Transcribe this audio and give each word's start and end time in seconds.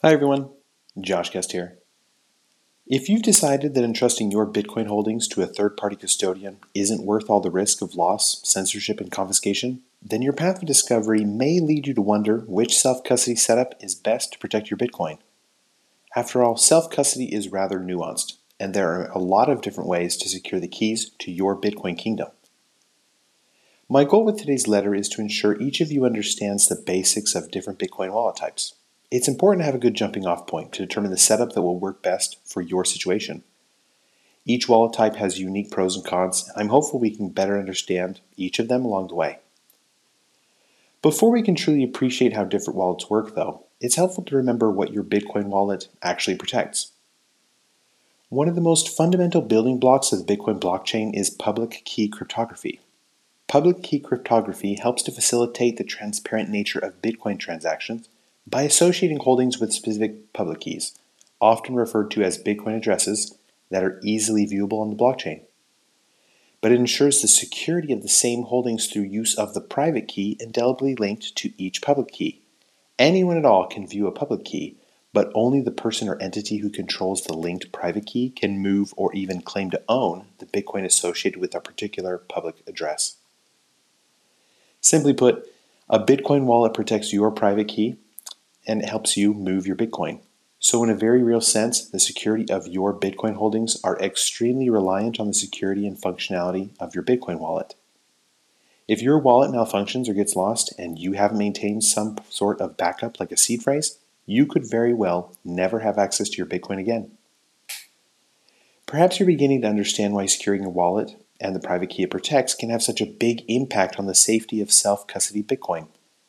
Hi 0.00 0.12
everyone, 0.12 0.50
Josh 1.00 1.32
Guest 1.32 1.50
here. 1.50 1.78
If 2.86 3.08
you've 3.08 3.24
decided 3.24 3.74
that 3.74 3.82
entrusting 3.82 4.30
your 4.30 4.46
Bitcoin 4.46 4.86
holdings 4.86 5.26
to 5.26 5.42
a 5.42 5.46
third 5.46 5.76
party 5.76 5.96
custodian 5.96 6.58
isn't 6.72 7.04
worth 7.04 7.28
all 7.28 7.40
the 7.40 7.50
risk 7.50 7.82
of 7.82 7.96
loss, 7.96 8.40
censorship, 8.44 9.00
and 9.00 9.10
confiscation, 9.10 9.82
then 10.00 10.22
your 10.22 10.32
path 10.32 10.58
of 10.58 10.68
discovery 10.68 11.24
may 11.24 11.58
lead 11.58 11.88
you 11.88 11.94
to 11.94 12.00
wonder 12.00 12.44
which 12.46 12.78
self 12.78 13.02
custody 13.02 13.34
setup 13.34 13.74
is 13.80 13.96
best 13.96 14.34
to 14.34 14.38
protect 14.38 14.70
your 14.70 14.78
Bitcoin. 14.78 15.18
After 16.14 16.44
all, 16.44 16.56
self 16.56 16.92
custody 16.92 17.34
is 17.34 17.50
rather 17.50 17.80
nuanced, 17.80 18.34
and 18.60 18.74
there 18.74 18.92
are 18.92 19.10
a 19.10 19.18
lot 19.18 19.50
of 19.50 19.62
different 19.62 19.90
ways 19.90 20.16
to 20.18 20.28
secure 20.28 20.60
the 20.60 20.68
keys 20.68 21.10
to 21.18 21.32
your 21.32 21.60
Bitcoin 21.60 21.98
kingdom. 21.98 22.28
My 23.88 24.04
goal 24.04 24.24
with 24.24 24.38
today's 24.38 24.68
letter 24.68 24.94
is 24.94 25.08
to 25.08 25.20
ensure 25.20 25.60
each 25.60 25.80
of 25.80 25.90
you 25.90 26.04
understands 26.04 26.68
the 26.68 26.76
basics 26.76 27.34
of 27.34 27.50
different 27.50 27.80
Bitcoin 27.80 28.12
wallet 28.12 28.36
types 28.36 28.74
it's 29.10 29.28
important 29.28 29.62
to 29.62 29.66
have 29.66 29.74
a 29.74 29.78
good 29.78 29.94
jumping 29.94 30.26
off 30.26 30.46
point 30.46 30.72
to 30.72 30.82
determine 30.82 31.10
the 31.10 31.16
setup 31.16 31.52
that 31.52 31.62
will 31.62 31.78
work 31.78 32.02
best 32.02 32.38
for 32.44 32.60
your 32.60 32.84
situation. 32.84 33.42
Each 34.44 34.68
wallet 34.68 34.94
type 34.94 35.16
has 35.16 35.38
unique 35.38 35.70
pros 35.70 35.96
and 35.96 36.04
cons. 36.04 36.50
I'm 36.56 36.68
hopeful 36.68 37.00
we 37.00 37.14
can 37.14 37.28
better 37.28 37.58
understand 37.58 38.20
each 38.36 38.58
of 38.58 38.68
them 38.68 38.84
along 38.84 39.08
the 39.08 39.14
way. 39.14 39.38
Before 41.00 41.30
we 41.30 41.42
can 41.42 41.54
truly 41.54 41.84
appreciate 41.84 42.32
how 42.32 42.44
different 42.44 42.76
wallets 42.76 43.08
work, 43.08 43.34
though, 43.34 43.64
it's 43.80 43.96
helpful 43.96 44.24
to 44.24 44.36
remember 44.36 44.70
what 44.70 44.92
your 44.92 45.04
Bitcoin 45.04 45.44
wallet 45.44 45.88
actually 46.02 46.36
protects. 46.36 46.92
One 48.30 48.48
of 48.48 48.56
the 48.56 48.60
most 48.60 48.94
fundamental 48.94 49.40
building 49.40 49.78
blocks 49.78 50.12
of 50.12 50.26
the 50.26 50.36
Bitcoin 50.36 50.60
blockchain 50.60 51.14
is 51.14 51.30
public 51.30 51.82
key 51.84 52.08
cryptography. 52.08 52.80
Public 53.46 53.82
key 53.82 54.00
cryptography 54.00 54.74
helps 54.74 55.02
to 55.04 55.12
facilitate 55.12 55.78
the 55.78 55.84
transparent 55.84 56.50
nature 56.50 56.78
of 56.78 57.00
Bitcoin 57.00 57.38
transactions 57.38 58.08
by 58.50 58.62
associating 58.62 59.18
holdings 59.18 59.58
with 59.58 59.72
specific 59.72 60.32
public 60.32 60.60
keys, 60.60 60.98
often 61.40 61.74
referred 61.74 62.10
to 62.12 62.22
as 62.22 62.42
Bitcoin 62.42 62.76
addresses, 62.76 63.36
that 63.70 63.84
are 63.84 64.00
easily 64.02 64.46
viewable 64.46 64.80
on 64.80 64.88
the 64.88 64.96
blockchain. 64.96 65.42
But 66.62 66.72
it 66.72 66.80
ensures 66.80 67.20
the 67.20 67.28
security 67.28 67.92
of 67.92 68.02
the 68.02 68.08
same 68.08 68.44
holdings 68.44 68.86
through 68.86 69.02
use 69.02 69.36
of 69.36 69.52
the 69.52 69.60
private 69.60 70.08
key 70.08 70.38
indelibly 70.40 70.94
linked 70.94 71.36
to 71.36 71.52
each 71.58 71.82
public 71.82 72.08
key. 72.08 72.40
Anyone 72.98 73.36
at 73.36 73.44
all 73.44 73.66
can 73.66 73.86
view 73.86 74.06
a 74.06 74.12
public 74.12 74.46
key, 74.46 74.76
but 75.12 75.30
only 75.34 75.60
the 75.60 75.70
person 75.70 76.08
or 76.08 76.20
entity 76.20 76.58
who 76.58 76.70
controls 76.70 77.22
the 77.22 77.34
linked 77.34 77.70
private 77.70 78.06
key 78.06 78.30
can 78.30 78.58
move 78.58 78.94
or 78.96 79.12
even 79.14 79.42
claim 79.42 79.70
to 79.70 79.82
own 79.88 80.24
the 80.38 80.46
Bitcoin 80.46 80.84
associated 80.84 81.38
with 81.38 81.54
a 81.54 81.60
particular 81.60 82.16
public 82.16 82.62
address. 82.66 83.16
Simply 84.80 85.12
put, 85.12 85.46
a 85.90 86.00
Bitcoin 86.00 86.44
wallet 86.44 86.72
protects 86.72 87.12
your 87.12 87.30
private 87.30 87.68
key 87.68 87.98
and 88.68 88.82
it 88.82 88.88
helps 88.88 89.16
you 89.16 89.34
move 89.34 89.66
your 89.66 89.76
Bitcoin. 89.76 90.20
So, 90.60 90.84
in 90.84 90.90
a 90.90 90.94
very 90.94 91.22
real 91.22 91.40
sense, 91.40 91.88
the 91.88 92.00
security 92.00 92.50
of 92.52 92.66
your 92.66 92.92
Bitcoin 92.92 93.36
holdings 93.36 93.80
are 93.82 93.98
extremely 93.98 94.68
reliant 94.68 95.18
on 95.18 95.28
the 95.28 95.34
security 95.34 95.86
and 95.86 95.96
functionality 95.96 96.70
of 96.78 96.94
your 96.94 97.04
Bitcoin 97.04 97.38
wallet. 97.38 97.74
If 98.88 99.02
your 99.02 99.18
wallet 99.18 99.50
malfunctions 99.50 100.08
or 100.08 100.14
gets 100.14 100.34
lost 100.34 100.72
and 100.78 100.98
you 100.98 101.12
haven't 101.12 101.38
maintained 101.38 101.84
some 101.84 102.18
sort 102.28 102.60
of 102.60 102.76
backup 102.76 103.20
like 103.20 103.30
a 103.30 103.36
seed 103.36 103.62
phrase, 103.62 103.98
you 104.26 104.46
could 104.46 104.68
very 104.68 104.92
well 104.92 105.36
never 105.44 105.80
have 105.80 105.98
access 105.98 106.28
to 106.28 106.36
your 106.38 106.46
Bitcoin 106.46 106.78
again. 106.78 107.12
Perhaps 108.86 109.18
you're 109.20 109.26
beginning 109.26 109.60
to 109.62 109.68
understand 109.68 110.14
why 110.14 110.26
securing 110.26 110.62
your 110.62 110.70
wallet 110.70 111.16
and 111.40 111.54
the 111.54 111.60
private 111.60 111.90
key 111.90 112.02
it 112.02 112.10
protects 112.10 112.54
can 112.54 112.70
have 112.70 112.82
such 112.82 113.00
a 113.00 113.06
big 113.06 113.44
impact 113.46 113.98
on 113.98 114.06
the 114.06 114.14
safety 114.14 114.60
of 114.60 114.72
self 114.72 115.06
custody 115.06 115.42
Bitcoin. 115.42 115.88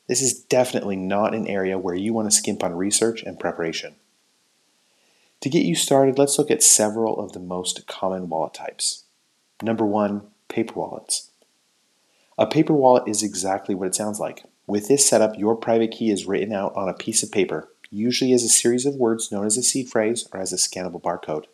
This 0.10 0.24
is 0.24 0.34
definitely 0.34 0.96
not 0.96 1.36
an 1.36 1.46
area 1.46 1.78
where 1.78 1.94
you 1.94 2.14
want 2.14 2.32
to 2.32 2.36
skimp 2.36 2.64
on 2.64 2.74
research 2.74 3.22
and 3.22 3.40
preparation. 3.40 3.94
To 5.42 5.50
get 5.52 5.66
you 5.66 5.76
started, 5.76 6.18
let's 6.18 6.40
look 6.40 6.50
at 6.50 6.64
several 6.64 7.20
of 7.20 7.34
the 7.34 7.40
most 7.40 7.86
common 7.86 8.28
wallet 8.28 8.56
types. 8.56 9.04
Number 9.62 9.86
one, 9.86 10.24
paper 10.48 10.74
wallets. 10.74 11.30
A 12.40 12.48
paper 12.48 12.74
wallet 12.74 13.08
is 13.08 13.22
exactly 13.22 13.76
what 13.76 13.88
it 13.88 13.94
sounds 13.94 14.20
like. 14.20 14.46
With 14.66 14.88
this 14.88 15.08
setup, 15.08 15.38
your 15.38 15.56
private 15.56 15.92
key 15.92 16.10
is 16.10 16.26
written 16.26 16.54
out 16.54 16.76
on 16.76 16.90
a 16.90 16.94
piece 16.94 17.22
of 17.22 17.32
paper, 17.32 17.70
usually 17.92 18.34
as 18.34 18.44
a 18.44 18.50
series 18.50 18.88
of 18.88 18.96
words 18.96 19.32
known 19.32 19.46
as 19.46 19.58
a 19.58 19.64
seed 19.64 19.90
phrase 19.90 20.28
or 20.34 20.40
as 20.40 20.52
a 20.52 20.56
scannable 20.56 21.00
barcode. 21.00 21.46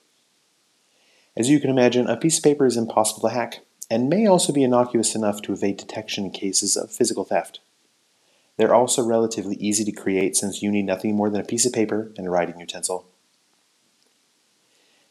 As 1.35 1.49
you 1.49 1.59
can 1.59 1.69
imagine, 1.69 2.07
a 2.07 2.15
piece 2.15 2.37
of 2.37 2.43
paper 2.45 2.65
is 2.65 2.77
impossible 2.77 3.27
to 3.27 3.35
hack 3.35 3.65
and 3.91 4.07
may 4.07 4.25
also 4.25 4.53
be 4.53 4.63
innocuous 4.63 5.13
enough 5.13 5.41
to 5.41 5.51
evade 5.51 5.75
detection 5.75 6.23
in 6.23 6.31
cases 6.31 6.77
of 6.77 6.89
physical 6.89 7.25
theft. 7.25 7.59
They're 8.57 8.73
also 8.73 9.03
relatively 9.03 9.55
easy 9.55 9.83
to 9.85 9.91
create 9.91 10.35
since 10.35 10.61
you 10.61 10.71
need 10.71 10.85
nothing 10.85 11.15
more 11.15 11.29
than 11.29 11.41
a 11.41 11.45
piece 11.45 11.65
of 11.65 11.73
paper 11.73 12.11
and 12.17 12.25
a 12.25 12.29
writing 12.29 12.59
utensil. 12.59 13.05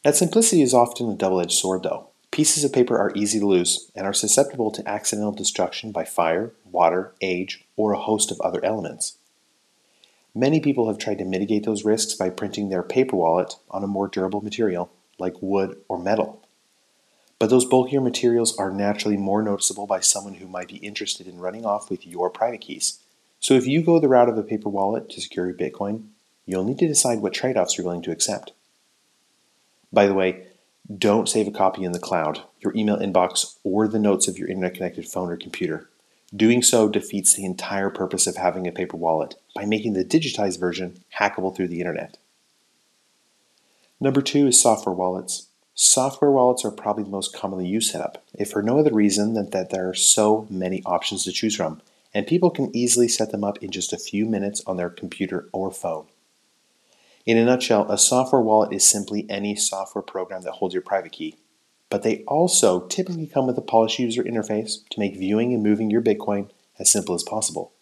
That 0.03 0.15
simplicity 0.15 0.61
is 0.61 0.73
often 0.73 1.09
a 1.09 1.15
double 1.15 1.41
edged 1.41 1.57
sword, 1.57 1.83
though. 1.83 2.09
Pieces 2.31 2.63
of 2.63 2.73
paper 2.73 2.97
are 2.97 3.13
easy 3.15 3.39
to 3.39 3.47
lose 3.47 3.89
and 3.95 4.05
are 4.05 4.13
susceptible 4.13 4.69
to 4.71 4.87
accidental 4.87 5.31
destruction 5.31 5.91
by 5.91 6.03
fire, 6.03 6.51
water, 6.69 7.13
age, 7.21 7.63
or 7.75 7.93
a 7.93 7.99
host 7.99 8.29
of 8.29 8.41
other 8.41 8.63
elements. 8.63 9.17
Many 10.33 10.59
people 10.59 10.89
have 10.89 10.97
tried 10.97 11.19
to 11.19 11.25
mitigate 11.25 11.63
those 11.63 11.85
risks 11.85 12.13
by 12.13 12.29
printing 12.29 12.67
their 12.67 12.83
paper 12.83 13.15
wallet 13.15 13.55
on 13.71 13.83
a 13.83 13.87
more 13.87 14.09
durable 14.09 14.41
material, 14.41 14.91
like 15.17 15.41
wood 15.41 15.77
or 15.87 15.97
metal. 15.97 16.45
But 17.39 17.49
those 17.49 17.63
bulkier 17.65 18.01
materials 18.01 18.57
are 18.57 18.69
naturally 18.69 19.17
more 19.17 19.41
noticeable 19.41 19.87
by 19.87 20.01
someone 20.01 20.35
who 20.35 20.47
might 20.47 20.67
be 20.67 20.77
interested 20.77 21.27
in 21.27 21.39
running 21.39 21.65
off 21.65 21.89
with 21.89 22.05
your 22.05 22.29
private 22.29 22.61
keys. 22.61 22.99
So 23.39 23.53
if 23.53 23.67
you 23.67 23.83
go 23.83 23.99
the 23.99 24.07
route 24.07 24.29
of 24.29 24.37
a 24.37 24.43
paper 24.43 24.69
wallet 24.69 25.09
to 25.09 25.21
secure 25.21 25.45
your 25.45 25.55
Bitcoin, 25.55 26.07
you'll 26.45 26.63
need 26.63 26.79
to 26.79 26.87
decide 26.87 27.19
what 27.19 27.33
trade 27.33 27.57
offs 27.57 27.77
you're 27.77 27.85
willing 27.85 28.01
to 28.03 28.11
accept. 28.11 28.51
By 29.93 30.07
the 30.07 30.13
way, 30.13 30.47
don't 30.95 31.29
save 31.29 31.47
a 31.47 31.51
copy 31.51 31.83
in 31.83 31.91
the 31.91 31.99
cloud, 31.99 32.41
your 32.59 32.75
email 32.75 32.97
inbox, 32.97 33.55
or 33.63 33.87
the 33.87 33.99
notes 33.99 34.27
of 34.27 34.37
your 34.37 34.47
internet 34.47 34.75
connected 34.75 35.07
phone 35.07 35.31
or 35.31 35.37
computer. 35.37 35.89
Doing 36.35 36.61
so 36.61 36.89
defeats 36.89 37.33
the 37.33 37.45
entire 37.45 37.89
purpose 37.89 38.27
of 38.27 38.35
having 38.35 38.67
a 38.67 38.71
paper 38.71 38.97
wallet 38.97 39.35
by 39.55 39.65
making 39.65 39.93
the 39.93 40.03
digitized 40.03 40.59
version 40.59 41.03
hackable 41.17 41.55
through 41.55 41.69
the 41.69 41.79
internet. 41.79 42.17
Number 43.99 44.21
two 44.21 44.47
is 44.47 44.59
software 44.61 44.93
wallets. 44.93 45.47
Software 45.73 46.31
wallets 46.31 46.63
are 46.65 46.71
probably 46.71 47.03
the 47.03 47.09
most 47.09 47.33
commonly 47.33 47.67
used 47.67 47.91
setup, 47.91 48.23
if 48.33 48.51
for 48.51 48.61
no 48.61 48.77
other 48.77 48.93
reason 48.93 49.33
than 49.33 49.49
that 49.51 49.69
there 49.69 49.89
are 49.89 49.93
so 49.93 50.45
many 50.49 50.83
options 50.85 51.23
to 51.23 51.31
choose 51.31 51.55
from 51.55 51.81
and 52.15 52.25
people 52.25 52.49
can 52.49 52.73
easily 52.73 53.09
set 53.09 53.31
them 53.31 53.43
up 53.43 53.61
in 53.61 53.69
just 53.69 53.91
a 53.91 53.97
few 53.97 54.25
minutes 54.25 54.61
on 54.65 54.77
their 54.77 54.89
computer 54.89 55.49
or 55.51 55.69
phone. 55.69 56.07
In 57.25 57.37
a 57.37 57.43
nutshell, 57.43 57.91
a 57.91 57.97
software 57.97 58.41
wallet 58.41 58.71
is 58.71 58.87
simply 58.87 59.29
any 59.29 59.55
software 59.55 60.01
program 60.01 60.43
that 60.43 60.53
holds 60.53 60.73
your 60.73 60.81
private 60.81 61.11
key, 61.11 61.35
but 61.89 62.03
they 62.03 62.23
also 62.23 62.87
typically 62.87 63.27
come 63.27 63.47
with 63.47 63.57
a 63.57 63.61
polished 63.61 63.99
user 63.99 64.23
interface 64.23 64.87
to 64.91 64.99
make 64.99 65.17
viewing 65.17 65.53
and 65.53 65.61
moving 65.61 65.91
your 65.91 66.01
Bitcoin 66.01 66.49
as 66.79 66.89
simple 66.89 67.15
as 67.15 67.23
possible. 67.23 67.73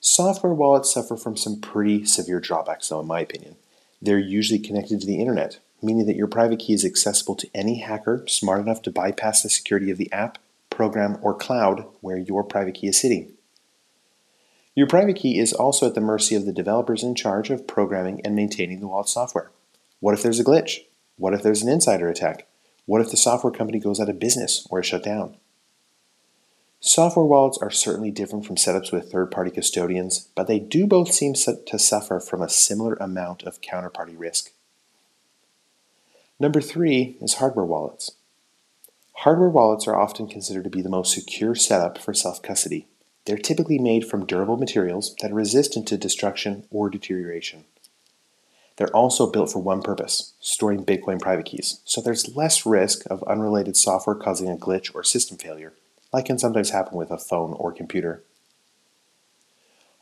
Software 0.00 0.52
wallets 0.52 0.92
suffer 0.92 1.16
from 1.16 1.36
some 1.36 1.60
pretty 1.60 2.04
severe 2.04 2.40
drawbacks, 2.40 2.88
though, 2.88 3.00
in 3.00 3.06
my 3.06 3.20
opinion. 3.20 3.54
They're 4.02 4.18
usually 4.18 4.58
connected 4.58 5.00
to 5.00 5.06
the 5.06 5.20
internet, 5.20 5.60
meaning 5.80 6.06
that 6.06 6.16
your 6.16 6.26
private 6.26 6.58
key 6.58 6.72
is 6.72 6.84
accessible 6.84 7.36
to 7.36 7.50
any 7.54 7.80
hacker 7.80 8.24
smart 8.26 8.60
enough 8.60 8.82
to 8.82 8.90
bypass 8.90 9.42
the 9.42 9.50
security 9.50 9.90
of 9.92 9.98
the 9.98 10.10
app 10.10 10.38
program, 10.80 11.18
or 11.20 11.34
cloud 11.34 11.84
where 12.00 12.16
your 12.16 12.42
private 12.42 12.72
key 12.72 12.86
is 12.86 12.98
sitting. 12.98 13.34
Your 14.74 14.86
private 14.86 15.16
key 15.16 15.38
is 15.38 15.52
also 15.52 15.86
at 15.86 15.94
the 15.94 16.00
mercy 16.00 16.34
of 16.34 16.46
the 16.46 16.54
developers 16.54 17.02
in 17.02 17.14
charge 17.14 17.50
of 17.50 17.66
programming 17.66 18.22
and 18.24 18.34
maintaining 18.34 18.80
the 18.80 18.88
wallet 18.88 19.10
software. 19.10 19.50
What 19.98 20.14
if 20.14 20.22
there's 20.22 20.40
a 20.40 20.44
glitch? 20.44 20.78
What 21.18 21.34
if 21.34 21.42
there's 21.42 21.60
an 21.60 21.68
insider 21.68 22.08
attack? 22.08 22.46
What 22.86 23.02
if 23.02 23.10
the 23.10 23.18
software 23.18 23.52
company 23.52 23.78
goes 23.78 24.00
out 24.00 24.08
of 24.08 24.18
business 24.18 24.66
or 24.70 24.80
is 24.80 24.86
shut 24.86 25.04
down? 25.04 25.36
Software 26.80 27.26
wallets 27.26 27.58
are 27.58 27.70
certainly 27.70 28.10
different 28.10 28.46
from 28.46 28.56
setups 28.56 28.90
with 28.90 29.12
third 29.12 29.30
party 29.30 29.50
custodians, 29.50 30.30
but 30.34 30.46
they 30.46 30.58
do 30.58 30.86
both 30.86 31.12
seem 31.12 31.34
to 31.34 31.78
suffer 31.78 32.20
from 32.20 32.40
a 32.40 32.48
similar 32.48 32.94
amount 32.94 33.42
of 33.42 33.60
counterparty 33.60 34.18
risk. 34.18 34.52
Number 36.38 36.62
three 36.62 37.18
is 37.20 37.34
hardware 37.34 37.66
wallets. 37.66 38.12
Hardware 39.20 39.50
wallets 39.50 39.86
are 39.86 40.00
often 40.00 40.28
considered 40.28 40.64
to 40.64 40.70
be 40.70 40.80
the 40.80 40.88
most 40.88 41.12
secure 41.12 41.54
setup 41.54 41.98
for 41.98 42.14
self 42.14 42.40
custody. 42.40 42.86
They're 43.26 43.36
typically 43.36 43.78
made 43.78 44.06
from 44.06 44.24
durable 44.24 44.56
materials 44.56 45.14
that 45.20 45.30
are 45.30 45.34
resistant 45.34 45.86
to 45.88 45.98
destruction 45.98 46.64
or 46.70 46.88
deterioration. 46.88 47.64
They're 48.76 48.96
also 48.96 49.30
built 49.30 49.52
for 49.52 49.58
one 49.58 49.82
purpose 49.82 50.32
storing 50.40 50.86
Bitcoin 50.86 51.20
private 51.20 51.44
keys, 51.44 51.82
so 51.84 52.00
there's 52.00 52.34
less 52.34 52.64
risk 52.64 53.02
of 53.10 53.22
unrelated 53.24 53.76
software 53.76 54.16
causing 54.16 54.48
a 54.48 54.56
glitch 54.56 54.90
or 54.94 55.04
system 55.04 55.36
failure, 55.36 55.74
like 56.14 56.24
can 56.24 56.38
sometimes 56.38 56.70
happen 56.70 56.96
with 56.96 57.10
a 57.10 57.18
phone 57.18 57.52
or 57.52 57.72
computer. 57.72 58.24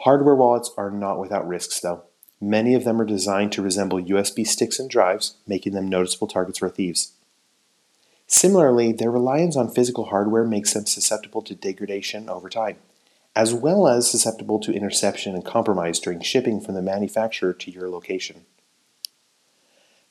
Hardware 0.03 0.37
wallets 0.37 0.71
are 0.79 0.93
not 0.93 1.19
without 1.19 1.49
risks, 1.49 1.81
though. 1.81 2.05
Many 2.41 2.77
of 2.77 2.85
them 2.85 3.01
are 3.01 3.05
designed 3.05 3.51
to 3.55 3.63
resemble 3.63 4.01
USB 4.01 4.47
sticks 4.47 4.79
and 4.79 4.89
drives, 4.89 5.35
making 5.45 5.73
them 5.73 5.89
noticeable 5.89 6.29
targets 6.29 6.61
for 6.61 6.69
thieves. 6.69 7.15
Similarly, 8.31 8.93
their 8.93 9.11
reliance 9.11 9.57
on 9.57 9.71
physical 9.71 10.07
hardware 10.07 10.45
makes 10.45 10.75
them 10.75 10.85
susceptible 10.85 11.41
to 11.43 11.55
degradation 11.55 12.29
over 12.29 12.51
time, 12.51 12.77
as 13.35 13.55
well 13.55 13.89
as 13.89 14.09
susceptible 14.09 14.61
to 14.61 14.73
interception 14.73 15.35
and 15.35 15.45
compromise 15.45 15.99
during 15.99 16.21
shipping 16.21 16.61
from 16.61 16.75
the 16.75 16.83
manufacturer 16.83 17.55
to 17.55 17.71
your 17.71 17.89
location. 17.89 18.45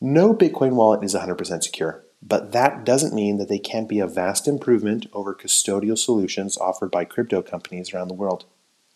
No 0.02 0.34
Bitcoin 0.34 0.74
wallet 0.74 1.04
is 1.04 1.14
100% 1.14 1.64
secure, 1.64 2.06
but 2.22 2.52
that 2.54 2.84
doesn't 2.84 3.14
mean 3.14 3.38
that 3.38 3.50
they 3.50 3.60
can't 3.60 3.88
be 3.88 4.00
a 4.00 4.08
vast 4.08 4.48
improvement 4.48 5.06
over 5.14 5.36
custodial 5.36 5.98
solutions 5.98 6.58
offered 6.58 6.90
by 6.90 7.06
crypto 7.06 7.44
companies 7.44 7.94
around 7.94 8.08
the 8.08 8.16
world. 8.16 8.46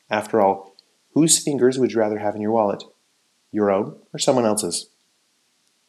After 0.09 0.41
all, 0.41 0.75
whose 1.13 1.38
fingers 1.38 1.77
would 1.77 1.91
you 1.91 2.00
rather 2.00 2.18
have 2.18 2.35
in 2.35 2.41
your 2.41 2.51
wallet? 2.51 2.83
Your 3.51 3.69
own 3.69 3.97
or 4.13 4.19
someone 4.19 4.45
else's? 4.45 4.90